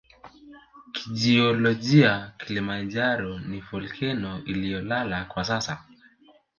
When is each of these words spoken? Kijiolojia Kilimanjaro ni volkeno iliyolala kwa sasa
Kijiolojia 0.95 2.31
Kilimanjaro 2.37 3.39
ni 3.39 3.59
volkeno 3.61 4.41
iliyolala 4.45 5.25
kwa 5.25 5.43
sasa 5.45 5.83